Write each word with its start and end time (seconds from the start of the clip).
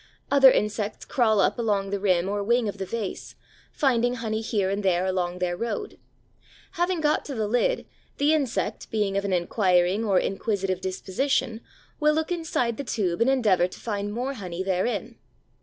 Other 0.31 0.49
insects 0.49 1.05
crawl 1.05 1.39
up 1.39 1.59
along 1.59 1.91
the 1.91 1.99
rim 1.99 2.27
or 2.27 2.43
wing 2.43 2.67
of 2.67 2.79
the 2.79 2.87
vase, 2.87 3.35
finding 3.71 4.15
honey 4.15 4.41
here 4.41 4.67
and 4.71 4.81
there 4.81 5.05
along 5.05 5.37
their 5.37 5.55
road. 5.55 5.99
Having 6.71 7.01
got 7.01 7.23
to 7.25 7.35
the 7.35 7.47
lid, 7.47 7.85
the 8.17 8.33
insect, 8.33 8.89
being 8.89 9.15
of 9.15 9.25
an 9.25 9.31
inquiring 9.31 10.03
or 10.03 10.17
inquisitive 10.19 10.81
disposition, 10.81 11.61
will 11.99 12.15
look 12.15 12.31
inside 12.31 12.77
the 12.77 12.83
tube 12.83 13.21
and 13.21 13.29
endeavour 13.29 13.67
to 13.67 13.79
find 13.79 14.11
more 14.11 14.33
honey 14.33 14.63
therein. 14.63 15.19